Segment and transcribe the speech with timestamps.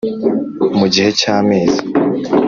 [0.77, 1.81] mu gihe cy amezi